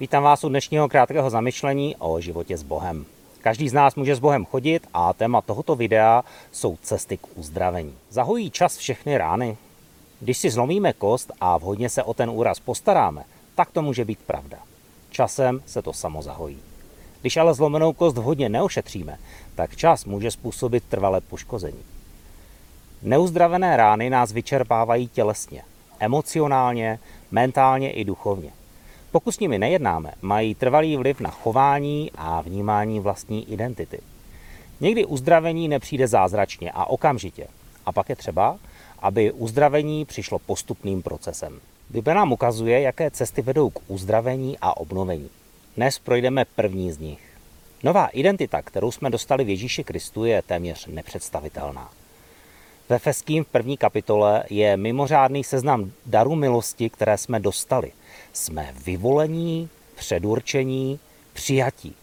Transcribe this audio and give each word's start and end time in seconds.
Vítám 0.00 0.22
vás 0.22 0.44
u 0.44 0.48
dnešního 0.48 0.88
krátkého 0.88 1.30
zamyšlení 1.30 1.96
o 1.96 2.20
životě 2.20 2.56
s 2.56 2.62
Bohem. 2.62 3.06
Každý 3.40 3.68
z 3.68 3.72
nás 3.72 3.94
může 3.94 4.16
s 4.16 4.18
Bohem 4.18 4.46
chodit 4.46 4.86
a 4.94 5.12
téma 5.12 5.40
tohoto 5.40 5.76
videa 5.76 6.24
jsou 6.52 6.76
cesty 6.82 7.16
k 7.16 7.26
uzdravení. 7.34 7.94
Zahojí 8.10 8.50
čas 8.50 8.76
všechny 8.76 9.18
rány? 9.18 9.56
Když 10.20 10.38
si 10.38 10.50
zlomíme 10.50 10.92
kost 10.92 11.32
a 11.40 11.58
vhodně 11.58 11.88
se 11.88 12.02
o 12.02 12.14
ten 12.14 12.30
úraz 12.30 12.60
postaráme, 12.60 13.24
tak 13.54 13.70
to 13.70 13.82
může 13.82 14.04
být 14.04 14.18
pravda. 14.18 14.58
Časem 15.10 15.62
se 15.66 15.82
to 15.82 15.92
samo 15.92 16.22
zahojí. 16.22 16.58
Když 17.20 17.36
ale 17.36 17.54
zlomenou 17.54 17.92
kost 17.92 18.16
vhodně 18.16 18.48
neošetříme, 18.48 19.18
tak 19.54 19.76
čas 19.76 20.04
může 20.04 20.30
způsobit 20.30 20.84
trvalé 20.84 21.20
poškození. 21.20 21.82
Neuzdravené 23.02 23.76
rány 23.76 24.10
nás 24.10 24.32
vyčerpávají 24.32 25.08
tělesně, 25.08 25.62
emocionálně, 25.98 26.98
mentálně 27.30 27.92
i 27.92 28.04
duchovně. 28.04 28.52
Pokud 29.12 29.32
s 29.32 29.40
nimi 29.40 29.58
nejednáme, 29.58 30.12
mají 30.22 30.54
trvalý 30.54 30.96
vliv 30.96 31.20
na 31.20 31.30
chování 31.30 32.10
a 32.14 32.40
vnímání 32.40 33.00
vlastní 33.00 33.52
identity. 33.52 34.00
Někdy 34.80 35.04
uzdravení 35.04 35.68
nepřijde 35.68 36.08
zázračně 36.08 36.70
a 36.74 36.84
okamžitě. 36.84 37.46
A 37.86 37.92
pak 37.92 38.08
je 38.08 38.16
třeba, 38.16 38.58
aby 38.98 39.32
uzdravení 39.32 40.04
přišlo 40.04 40.38
postupným 40.38 41.02
procesem. 41.02 41.60
Bible 41.90 42.14
nám 42.14 42.32
ukazuje, 42.32 42.80
jaké 42.80 43.10
cesty 43.10 43.42
vedou 43.42 43.70
k 43.70 43.80
uzdravení 43.88 44.58
a 44.60 44.76
obnovení. 44.76 45.30
Dnes 45.76 45.98
projdeme 45.98 46.44
první 46.44 46.92
z 46.92 46.98
nich. 46.98 47.20
Nová 47.82 48.06
identita, 48.06 48.62
kterou 48.62 48.92
jsme 48.92 49.10
dostali 49.10 49.44
v 49.44 49.48
Ježíši 49.48 49.84
Kristu, 49.84 50.24
je 50.24 50.42
téměř 50.42 50.86
nepředstavitelná. 50.86 51.90
Ve 52.90 52.98
Feským 52.98 53.44
v 53.44 53.48
první 53.48 53.76
kapitole 53.76 54.44
je 54.50 54.76
mimořádný 54.76 55.44
seznam 55.44 55.92
darů 56.06 56.34
milosti, 56.34 56.90
které 56.90 57.18
jsme 57.18 57.40
dostali. 57.40 57.92
Jsme 58.32 58.74
vyvolení, 58.84 59.68
předurčení, 59.94 60.98
přijatí. 61.32 61.94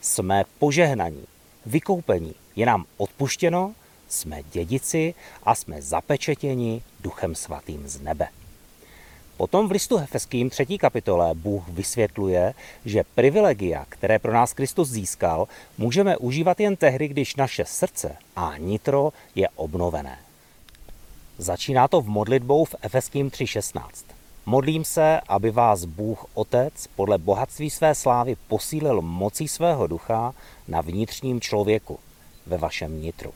Jsme 0.00 0.44
požehnaní, 0.58 1.24
vykoupení. 1.66 2.34
Je 2.56 2.66
nám 2.66 2.84
odpuštěno, 2.96 3.74
jsme 4.08 4.42
dědici 4.42 5.14
a 5.42 5.54
jsme 5.54 5.82
zapečetěni 5.82 6.82
Duchem 7.00 7.34
Svatým 7.34 7.88
z 7.88 8.00
nebe. 8.00 8.28
Potom 9.36 9.68
v 9.68 9.70
listu 9.70 9.96
Hefeským 9.96 10.50
třetí 10.50 10.78
kapitole 10.78 11.34
Bůh 11.34 11.68
vysvětluje, 11.68 12.54
že 12.84 13.04
privilegia, 13.14 13.86
které 13.88 14.18
pro 14.18 14.32
nás 14.32 14.52
Kristus 14.52 14.88
získal, 14.88 15.48
můžeme 15.78 16.16
užívat 16.16 16.60
jen 16.60 16.76
tehdy, 16.76 17.08
když 17.08 17.36
naše 17.36 17.64
srdce 17.64 18.16
a 18.36 18.56
nitro 18.58 19.12
je 19.34 19.48
obnovené. 19.56 20.18
Začíná 21.40 21.88
to 21.88 22.00
v 22.00 22.08
modlitbou 22.08 22.64
v 22.64 22.74
Efeským 22.82 23.30
3.16. 23.30 23.82
Modlím 24.46 24.84
se, 24.84 25.20
aby 25.28 25.50
vás 25.50 25.84
Bůh 25.84 26.26
Otec 26.34 26.86
podle 26.86 27.18
bohatství 27.18 27.70
své 27.70 27.94
slávy 27.94 28.36
posílil 28.48 29.02
mocí 29.02 29.48
svého 29.48 29.86
ducha 29.86 30.34
na 30.68 30.80
vnitřním 30.80 31.40
člověku, 31.40 31.98
ve 32.46 32.58
vašem 32.58 33.02
nitru. 33.02 33.32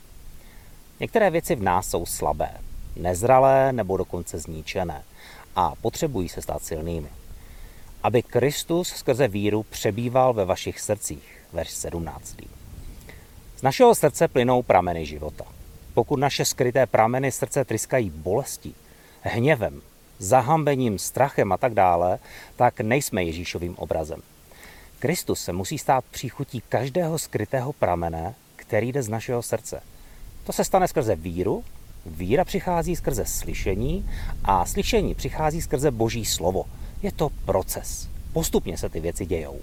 Některé 1.00 1.30
věci 1.30 1.54
v 1.54 1.62
nás 1.62 1.88
jsou 1.88 2.06
slabé, 2.06 2.50
nezralé 2.96 3.72
nebo 3.72 3.96
dokonce 3.96 4.38
zničené 4.38 5.02
a 5.56 5.72
potřebují 5.80 6.28
se 6.28 6.42
stát 6.42 6.62
silnými. 6.62 7.08
Aby 8.02 8.22
Kristus 8.22 8.88
skrze 8.88 9.28
víru 9.28 9.62
přebýval 9.62 10.32
ve 10.32 10.44
vašich 10.44 10.80
srdcích, 10.80 11.42
verš 11.52 11.70
17. 11.70 12.36
Z 13.56 13.62
našeho 13.62 13.94
srdce 13.94 14.28
plynou 14.28 14.62
prameny 14.62 15.06
života. 15.06 15.44
Pokud 15.94 16.16
naše 16.16 16.44
skryté 16.44 16.86
prameny 16.86 17.32
srdce 17.32 17.64
tryskají 17.64 18.10
bolestí, 18.10 18.74
hněvem, 19.20 19.80
zahambením, 20.18 20.98
strachem 20.98 21.52
a 21.52 21.56
tak 21.56 21.74
dále, 21.74 22.18
tak 22.56 22.80
nejsme 22.80 23.24
Ježíšovým 23.24 23.76
obrazem. 23.76 24.22
Kristus 24.98 25.40
se 25.40 25.52
musí 25.52 25.78
stát 25.78 26.04
příchutí 26.10 26.62
každého 26.68 27.18
skrytého 27.18 27.72
pramene, 27.72 28.34
který 28.56 28.92
jde 28.92 29.02
z 29.02 29.08
našeho 29.08 29.42
srdce. 29.42 29.80
To 30.44 30.52
se 30.52 30.64
stane 30.64 30.88
skrze 30.88 31.16
víru, 31.16 31.64
víra 32.06 32.44
přichází 32.44 32.96
skrze 32.96 33.24
slyšení 33.24 34.10
a 34.44 34.66
slyšení 34.66 35.14
přichází 35.14 35.62
skrze 35.62 35.90
Boží 35.90 36.24
slovo. 36.24 36.64
Je 37.02 37.12
to 37.12 37.30
proces. 37.44 38.08
Postupně 38.32 38.78
se 38.78 38.88
ty 38.88 39.00
věci 39.00 39.26
dějou. 39.26 39.60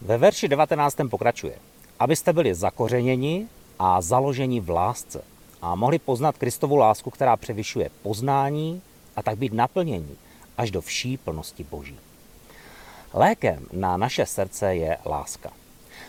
Ve 0.00 0.18
verši 0.18 0.48
19. 0.48 0.96
pokračuje. 1.10 1.54
Abyste 1.98 2.32
byli 2.32 2.54
zakořeněni 2.54 3.46
a 3.78 4.00
založeni 4.00 4.60
v 4.60 4.70
lásce 4.70 5.24
a 5.62 5.74
mohli 5.74 5.98
poznat 5.98 6.38
Kristovu 6.38 6.76
lásku, 6.76 7.10
která 7.10 7.36
převyšuje 7.36 7.90
poznání 8.02 8.82
a 9.16 9.22
tak 9.22 9.38
být 9.38 9.52
naplnění 9.52 10.16
až 10.58 10.70
do 10.70 10.80
vší 10.80 11.16
plnosti 11.16 11.64
Boží. 11.64 11.98
Lékem 13.14 13.66
na 13.72 13.96
naše 13.96 14.26
srdce 14.26 14.74
je 14.74 14.98
láska. 15.06 15.50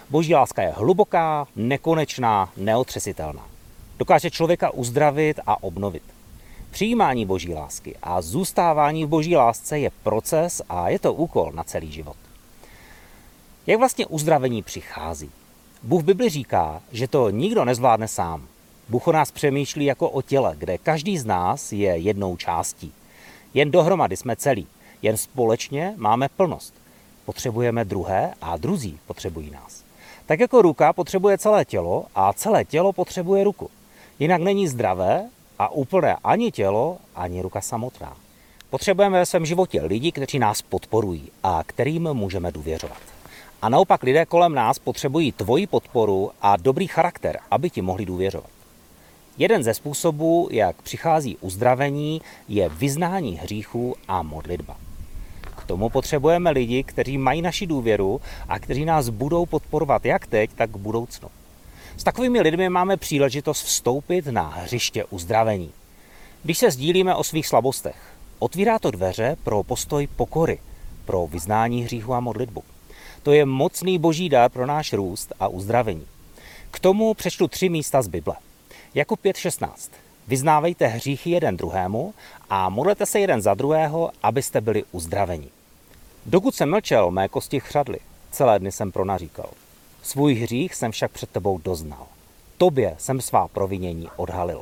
Boží 0.10 0.36
láska 0.36 0.62
je 0.62 0.70
hluboká, 0.70 1.48
nekonečná, 1.56 2.50
neotřesitelná. 2.58 3.48
Dokáže 3.98 4.32
člověka 4.32 4.70
uzdravit 4.70 5.40
a 5.46 5.64
obnovit. 5.64 6.04
Přijímání 6.72 7.26
Boží 7.26 7.54
lásky 7.54 7.96
a 8.04 8.22
zůstávání 8.22 9.06
v 9.06 9.08
Boží 9.08 9.36
lásce 9.36 9.80
je 9.80 9.92
proces 10.04 10.62
a 10.70 10.90
je 10.90 11.00
to 11.00 11.14
úkol 11.14 11.52
na 11.56 11.64
celý 11.64 11.92
život. 11.92 12.18
Jak 13.68 13.80
vlastně 13.80 14.06
uzdravení 14.06 14.64
přichází? 14.64 15.32
Bůh 15.84 16.02
v 16.02 16.06
Bibli 16.06 16.30
říká, 16.30 16.82
že 16.92 17.08
to 17.08 17.30
nikdo 17.30 17.66
nezvládne 17.66 18.08
sám. 18.08 18.48
Bůh 18.90 19.08
o 19.08 19.12
nás 19.12 19.32
přemýšlí 19.32 19.86
jako 19.86 20.10
o 20.10 20.22
těle, 20.22 20.56
kde 20.58 20.78
každý 20.78 21.18
z 21.18 21.26
nás 21.26 21.72
je 21.72 21.98
jednou 21.98 22.38
částí. 22.38 22.94
Jen 23.54 23.72
dohromady 23.72 24.18
jsme 24.18 24.36
celí, 24.36 24.68
jen 25.02 25.18
společně 25.18 25.94
máme 25.98 26.30
plnost. 26.30 26.74
Potřebujeme 27.26 27.86
druhé 27.86 28.34
a 28.42 28.58
druzí 28.58 29.00
potřebují 29.08 29.52
nás. 29.52 29.84
Tak 30.26 30.40
jako 30.40 30.62
ruka 30.62 30.94
potřebuje 30.94 31.38
celé 31.38 31.66
tělo 31.66 32.06
a 32.16 32.34
celé 32.34 32.66
tělo 32.66 32.94
potřebuje 32.94 33.44
ruku. 33.44 33.70
Jinak 34.20 34.42
není 34.42 34.68
zdravé 34.68 35.30
a 35.60 35.72
úplné 35.72 36.16
ani 36.24 36.52
tělo, 36.52 36.98
ani 37.16 37.42
ruka 37.42 37.62
samotná. 37.62 38.18
Potřebujeme 38.70 39.20
ve 39.20 39.26
svém 39.26 39.46
životě 39.46 39.82
lidi, 39.82 40.12
kteří 40.12 40.40
nás 40.40 40.62
podporují 40.62 41.32
a 41.44 41.64
kterým 41.66 42.14
můžeme 42.14 42.52
důvěřovat. 42.52 43.17
A 43.62 43.70
naopak 43.70 44.04
lidé 44.04 44.26
kolem 44.26 44.54
nás 44.54 44.80
potřebují 44.80 45.32
tvoji 45.32 45.68
podporu 45.68 46.32
a 46.42 46.58
dobrý 46.58 46.88
charakter, 46.88 47.40
aby 47.52 47.70
ti 47.70 47.82
mohli 47.82 48.06
důvěřovat. 48.06 48.50
Jeden 49.38 49.64
ze 49.64 49.74
způsobů, 49.74 50.48
jak 50.52 50.82
přichází 50.82 51.38
uzdravení, 51.38 52.22
je 52.48 52.70
vyznání 52.70 53.36
hříchů 53.36 53.96
a 54.08 54.24
modlitba. 54.24 54.78
K 55.58 55.64
tomu 55.64 55.90
potřebujeme 55.90 56.52
lidi, 56.52 56.84
kteří 56.84 57.18
mají 57.18 57.42
naši 57.42 57.68
důvěru 57.68 58.22
a 58.50 58.60
kteří 58.60 58.86
nás 58.86 59.10
budou 59.10 59.46
podporovat 59.46 60.06
jak 60.06 60.28
teď, 60.28 60.52
tak 60.56 60.70
v 60.70 60.78
budoucnu. 60.78 61.30
S 61.98 62.04
takovými 62.04 62.42
lidmi 62.42 62.70
máme 62.70 62.98
příležitost 62.98 63.64
vstoupit 63.64 64.26
na 64.26 64.48
hřiště 64.48 65.06
uzdravení. 65.06 65.72
Když 66.44 66.58
se 66.58 66.72
sdílíme 66.72 67.16
o 67.16 67.24
svých 67.24 67.48
slabostech, 67.48 67.96
otvírá 68.40 68.80
to 68.80 68.92
dveře 68.92 69.38
pro 69.44 69.64
postoj 69.64 70.08
pokory, 70.08 70.60
pro 71.06 71.28
vyznání 71.28 71.84
hříchu 71.84 72.14
a 72.14 72.20
modlitbu. 72.20 72.64
To 73.28 73.34
je 73.34 73.46
mocný 73.46 74.00
boží 74.00 74.30
dar 74.30 74.52
pro 74.52 74.66
náš 74.66 74.94
růst 74.94 75.34
a 75.40 75.48
uzdravení. 75.48 76.08
K 76.72 76.80
tomu 76.80 77.14
přečtu 77.14 77.48
tři 77.48 77.70
místa 77.70 78.02
z 78.02 78.08
Bible. 78.08 78.36
Jakub 78.94 79.20
5.16. 79.24 79.92
Vyznávejte 80.28 80.88
hříchy 80.88 81.30
jeden 81.30 81.58
druhému 81.58 82.14
a 82.50 82.70
modlete 82.70 83.06
se 83.06 83.20
jeden 83.20 83.42
za 83.42 83.54
druhého, 83.54 84.12
abyste 84.24 84.62
byli 84.62 84.84
uzdraveni. 84.92 85.48
Dokud 86.26 86.56
jsem 86.56 86.70
mlčel, 86.70 87.12
mé 87.12 87.28
kosti 87.28 87.60
chřadly. 87.60 88.00
Celé 88.32 88.60
dny 88.60 88.72
jsem 88.72 88.92
pronaříkal. 88.92 89.50
Svůj 90.04 90.34
hřích 90.34 90.76
jsem 90.76 90.92
však 90.92 91.12
před 91.12 91.30
tebou 91.30 91.58
doznal. 91.58 92.08
Tobě 92.58 92.96
jsem 92.98 93.22
svá 93.22 93.48
provinění 93.48 94.08
odhalil. 94.16 94.62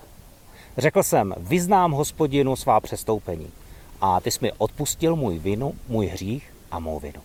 Řekl 0.77 1.03
jsem, 1.03 1.35
vyznám 1.37 1.91
hospodinu 1.91 2.55
svá 2.55 2.79
přestoupení. 2.79 3.51
A 4.01 4.19
ty 4.19 4.31
jsi 4.31 4.39
mi 4.41 4.51
odpustil 4.57 5.15
můj 5.15 5.39
vinu, 5.39 5.73
můj 5.87 6.05
hřích 6.05 6.53
a 6.71 6.79
mou 6.79 6.99
vinu. 6.99 7.22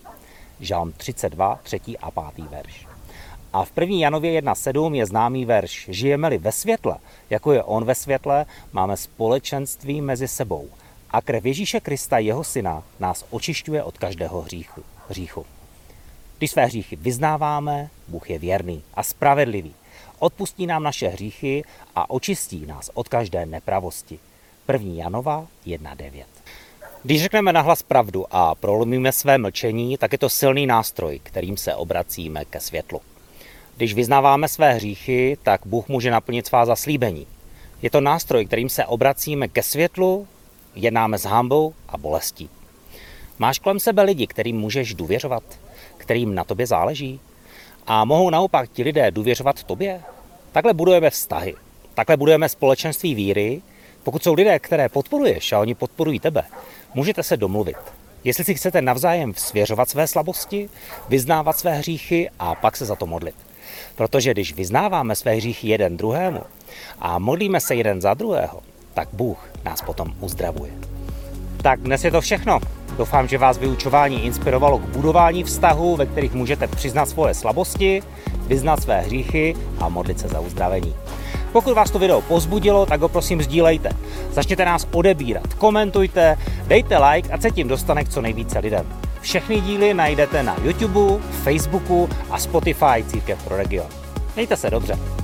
Žalm 0.61 0.93
32, 0.93 1.61
3. 1.63 1.81
a 2.01 2.11
5. 2.11 2.51
verš. 2.51 2.87
A 3.53 3.65
v 3.65 3.73
1. 3.81 3.97
Janově 3.97 4.41
1.7 4.41 4.95
je 4.95 5.07
známý 5.07 5.45
verš. 5.45 5.87
Žijeme-li 5.91 6.39
ve 6.39 6.53
světle, 6.53 6.97
jako 7.31 7.53
je 7.53 7.63
on 7.63 7.85
ve 7.85 7.95
světle, 7.95 8.47
máme 8.73 8.97
společenství 8.97 10.01
mezi 10.01 10.29
sebou. 10.29 10.69
A 11.11 11.21
krev 11.21 11.45
Ježíše 11.45 11.81
Krista, 11.81 12.19
jeho 12.19 12.45
syna, 12.45 12.83
nás 13.01 13.25
očišťuje 13.31 13.83
od 13.83 13.99
každého 13.99 14.41
hříchu. 14.41 14.83
hříchu. 15.09 15.47
Když 16.39 16.51
své 16.51 16.67
hříchy 16.67 16.97
vyznáváme, 16.97 17.91
Bůh 18.09 18.31
je 18.31 18.39
věrný 18.39 18.83
a 18.95 19.03
spravedlivý. 19.03 19.75
Odpustí 20.19 20.67
nám 20.67 20.83
naše 20.83 21.09
hříchy 21.09 21.65
a 21.97 22.11
očistí 22.11 22.67
nás 22.67 22.91
od 22.95 23.09
každé 23.09 23.47
nepravosti. 23.47 24.19
1. 24.73 24.93
Janova 24.95 25.47
1.9. 25.67 26.25
Když 27.03 27.23
řekneme 27.23 27.53
nahlas 27.53 27.83
pravdu 27.83 28.27
a 28.31 28.55
prolomíme 28.55 29.13
své 29.13 29.39
mlčení, 29.39 29.97
tak 29.97 30.13
je 30.13 30.19
to 30.19 30.29
silný 30.29 30.67
nástroj, 30.67 31.21
kterým 31.23 31.57
se 31.57 31.75
obracíme 31.75 32.45
ke 32.45 32.61
světlu. 32.61 33.01
Když 33.77 33.95
vyznáváme 33.95 34.49
své 34.49 34.73
hříchy, 34.73 35.39
tak 35.43 35.61
Bůh 35.65 35.89
může 35.89 36.11
naplnit 36.11 36.47
svá 36.47 36.67
zaslíbení. 36.67 37.27
Je 37.83 37.91
to 37.91 38.01
nástroj, 38.01 38.47
kterým 38.47 38.69
se 38.69 38.87
obracíme 38.87 39.49
ke 39.49 39.63
světlu, 39.63 40.29
jednáme 40.75 41.19
s 41.19 41.25
hambou 41.25 41.75
a 41.89 41.99
bolestí. 41.99 42.51
Máš 43.39 43.59
kolem 43.59 43.81
sebe 43.81 44.03
lidi, 44.03 44.27
kterým 44.27 44.57
můžeš 44.57 44.95
důvěřovat, 44.95 45.43
kterým 45.97 46.35
na 46.35 46.45
tobě 46.45 46.67
záleží? 46.67 47.21
A 47.87 48.05
mohou 48.05 48.31
naopak 48.31 48.71
ti 48.71 48.83
lidé 48.83 49.11
důvěřovat 49.11 49.65
tobě? 49.65 50.01
Takhle 50.53 50.75
budujeme 50.75 51.11
vztahy. 51.11 51.55
Takhle 51.95 52.17
budujeme 52.17 52.49
společenství 52.49 53.15
víry. 53.15 53.63
Pokud 54.03 54.23
jsou 54.23 54.35
lidé, 54.35 54.59
které 54.59 54.89
podporuješ 54.89 55.53
a 55.53 55.59
oni 55.59 55.75
podporují 55.75 56.21
tebe, 56.21 56.43
můžete 56.95 57.23
se 57.23 57.37
domluvit. 57.37 57.77
Jestli 58.25 58.45
si 58.45 58.55
chcete 58.55 58.83
navzájem 58.83 59.35
svěřovat 59.35 59.89
své 59.91 60.07
slabosti, 60.07 60.69
vyznávat 61.09 61.59
své 61.59 61.75
hříchy 61.75 62.31
a 62.39 62.55
pak 62.55 62.77
se 62.77 62.85
za 62.85 62.97
to 62.97 63.07
modlit. 63.07 63.35
Protože 63.97 64.31
když 64.31 64.55
vyznáváme 64.55 65.17
své 65.17 65.35
hříchy 65.35 65.69
jeden 65.69 65.97
druhému 65.97 66.41
a 66.99 67.19
modlíme 67.19 67.61
se 67.61 67.75
jeden 67.75 68.01
za 68.01 68.15
druhého, 68.15 68.61
tak 68.95 69.09
Bůh 69.13 69.51
nás 69.65 69.83
potom 69.83 70.15
uzdravuje. 70.21 70.73
Tak 71.63 71.81
dnes 71.81 72.05
je 72.05 72.11
to 72.11 72.21
všechno. 72.21 72.61
Doufám, 72.97 73.29
že 73.29 73.39
vás 73.39 73.59
vyučování 73.59 74.25
inspirovalo 74.25 74.79
k 74.79 74.83
budování 74.83 75.45
vztahu, 75.45 75.97
ve 75.97 76.07
kterých 76.07 76.33
můžete 76.33 76.67
přiznat 76.67 77.09
svoje 77.09 77.35
slabosti, 77.35 78.03
vyznat 78.47 78.83
své 78.83 79.01
hříchy 79.01 79.55
a 79.79 79.89
modlit 79.89 80.21
se 80.21 80.29
za 80.29 80.41
uzdravení. 80.41 80.95
Pokud 81.53 81.75
vás 81.75 81.91
to 81.91 81.99
video 81.99 82.21
pozbudilo, 82.21 82.87
tak 82.87 83.01
ho 83.01 83.09
prosím 83.09 83.43
sdílejte. 83.43 83.91
Začněte 84.33 84.65
nás 84.65 84.87
odebírat, 84.93 85.55
komentujte, 85.55 86.39
dejte 86.67 86.99
like 86.99 87.33
a 87.33 87.41
se 87.41 87.51
tím 87.51 87.69
dostane 87.69 88.05
k 88.05 88.09
co 88.09 88.21
nejvíce 88.21 88.59
lidem. 88.59 88.87
Všechny 89.21 89.61
díly 89.61 89.95
najdete 89.95 90.43
na 90.43 90.57
YouTube, 90.63 91.23
Facebooku 91.43 92.09
a 92.31 92.39
Spotify 92.39 93.05
Církev 93.07 93.45
pro 93.45 93.57
region. 93.57 93.87
Mějte 94.37 94.57
se 94.57 94.71
dobře. 94.71 95.20